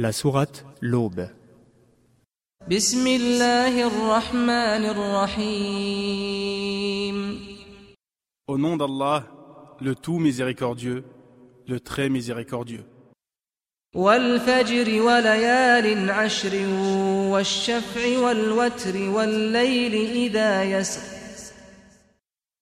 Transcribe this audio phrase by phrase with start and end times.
[0.00, 1.28] La sourate L'aube.
[8.46, 9.26] Au nom d'Allah,
[9.78, 11.04] le tout miséricordieux,
[11.68, 12.86] le très miséricordieux.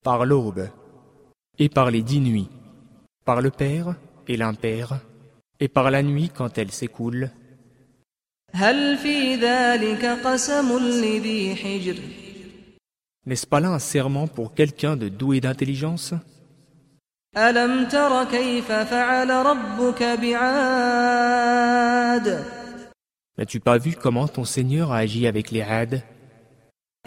[0.02, 0.68] Par l'aube
[1.60, 2.50] et par les dix nuits,
[3.24, 3.94] par le Père
[4.26, 4.98] et l'impère,
[5.59, 7.29] et par la nuit quand elle s'écoule,
[8.55, 11.95] هل في ذلك قسم لذي حجر
[13.25, 16.13] n'est-ce pas là un serment pour quelqu'un de doué d'intelligence
[17.37, 21.23] ألم تر كيف فعل ربك بعاد
[23.37, 26.01] N'as-tu pas vu comment ton Seigneur a agi avec les Had,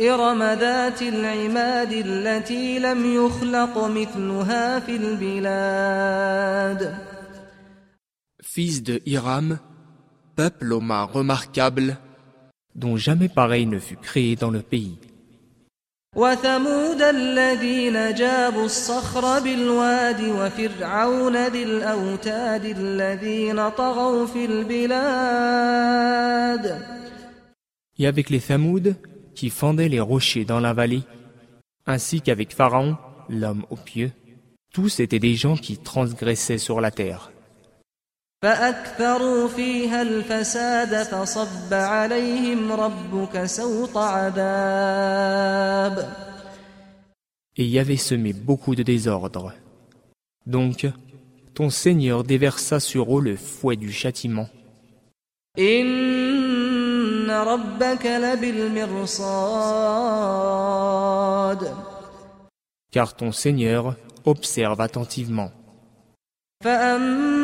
[0.00, 6.94] إرم ذات العماد التي لم يخلق مثلها في البلاد
[8.41, 9.59] fils de Hiram,
[10.35, 11.97] peuple aux mains remarquables,
[12.75, 14.97] dont jamais pareil ne fut créé dans le pays.
[27.97, 28.93] Et avec les Thamouds
[29.35, 31.03] qui fendaient les rochers dans la vallée,
[31.85, 32.97] ainsi qu'avec Pharaon,
[33.29, 34.11] l'homme aux pieux,
[34.73, 37.30] tous étaient des gens qui transgressaient sur la terre.
[38.42, 45.46] فأكثروا فيها الفساد فصب عليهم ربك سوط عذاب
[47.58, 49.54] Et y avait semé beaucoup de désordre.
[50.44, 50.86] Donc,
[51.54, 54.48] ton Seigneur déversa sur eux le fouet du châtiment.
[55.58, 59.26] إن ربك لبالمرصاد
[62.92, 63.96] Car ton Seigneur
[64.26, 65.50] observe attentivement.
[66.64, 67.39] فأما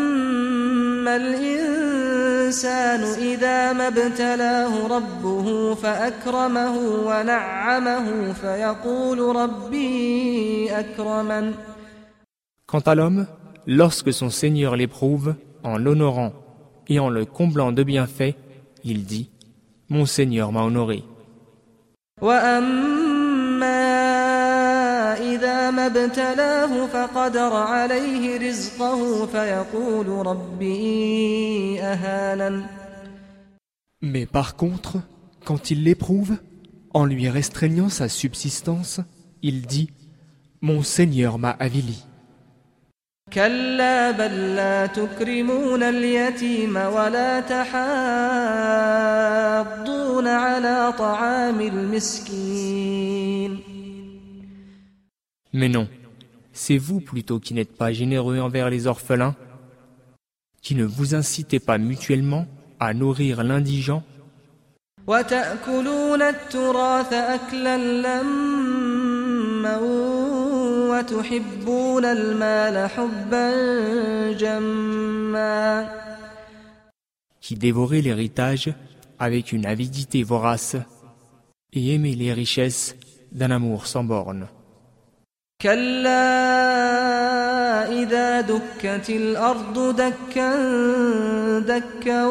[1.17, 11.53] الإنسان إذا ما ابتلاه ربه فأكرمه ونعمه فيقول ربي أكرمن
[12.67, 13.27] Quant à l'homme,
[13.67, 16.33] lorsque son Seigneur l'éprouve, en l'honorant
[16.89, 18.35] et en le comblant de bienfaits,
[18.85, 19.29] il dit
[19.91, 21.05] Mon Seigneur m'a honoré.
[22.23, 23.06] وأما
[25.35, 32.65] إذا ما ابتلاه فقدر عليه رزقه فيقول ربي أهانن
[34.05, 34.99] Mais par contre,
[35.45, 36.37] quand il l'éprouve,
[36.93, 39.01] en lui restreignant sa subsistance,
[39.43, 39.91] il dit
[40.61, 42.05] Mon Seigneur m'a avili.
[43.33, 47.73] كلا بل لا تكرمون اليتيم ولا تحاضون
[50.29, 53.36] على طعام المسكين
[55.58, 55.88] Mais non,
[56.54, 59.36] c'est vous plutôt qui n'êtes pas généreux envers les orphelins,
[60.62, 62.46] qui ne vous incitez pas mutuellement
[62.80, 64.04] à nourrir l'indigent.
[77.42, 78.74] qui dévorez l'héritage
[79.18, 80.76] avec une avidité vorace
[81.74, 82.96] et aimez les richesses
[83.32, 84.48] d'un amour sans bornes.
[85.61, 86.33] كلا
[88.03, 90.51] إذا دكت الأرض دكا
[91.59, 92.27] دكا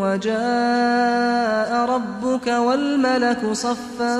[0.00, 4.14] وجاء ربك والملك صفا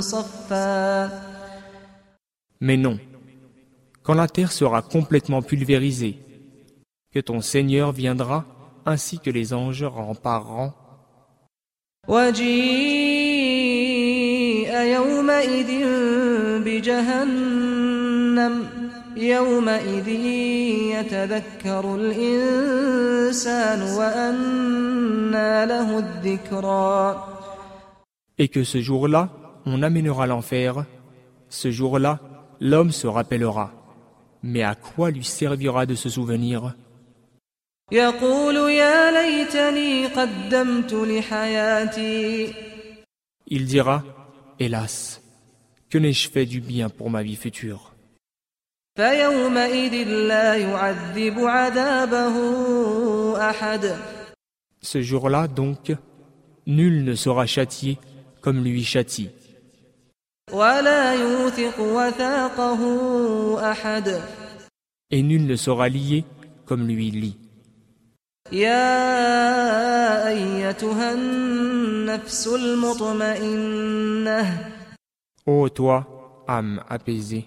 [0.00, 1.10] صفا
[2.62, 2.98] Mais non,
[4.02, 6.18] quand la terre sera complètement pulvérisée,
[7.10, 8.44] que ton Seigneur viendra
[8.84, 10.72] ainsi que les anges rang par rang,
[12.08, 13.20] وجيء
[14.74, 15.70] يومئذ
[16.94, 18.54] بجهنم
[19.16, 20.08] يومئذ
[20.94, 27.24] يتذكر الإنسان وأنى له الذكرى
[28.38, 29.28] et que ce jour-là,
[29.66, 30.86] on amènera l'enfer,
[31.50, 32.18] ce jour-là,
[32.58, 33.70] l'homme se rappellera.
[34.42, 36.72] Mais à quoi lui servira de se souvenir
[37.92, 42.54] يقول يا ليتني قدمت لحياتي
[43.52, 44.04] Il dira,
[44.60, 45.20] hélas,
[45.94, 47.90] que n'ai-je fait du bien pour ma vie future
[48.96, 49.94] فيومئذ
[50.28, 52.36] لا يعذب عذابه
[53.50, 53.96] أحد
[54.82, 55.92] Ce jour-là, donc,
[56.66, 57.98] nul ne sera châtié
[58.40, 59.30] comme lui châtie,
[60.52, 62.80] ولا يوثق وثاقه
[63.70, 64.20] أحد
[65.12, 66.24] et nul ne sera lié
[66.66, 67.36] comme lui lie.
[68.52, 74.40] يا أيتها النفس المطمئنة
[75.46, 77.46] Ô toi, âme apaisée,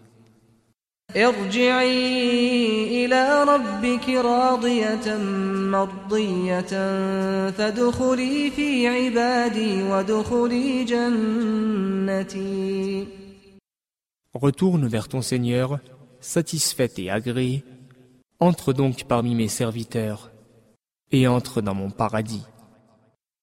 [1.16, 5.18] ارجعي إلى ربك راضية
[5.72, 6.62] مرضية
[7.50, 12.44] فادخلي في عبادي وادخلي جنتي
[14.34, 15.80] Retourne vers ton Seigneur,
[16.20, 17.64] satisfaite et agréée.
[18.40, 20.32] Entre donc parmi mes serviteurs
[21.12, 22.42] et entre dans mon paradis.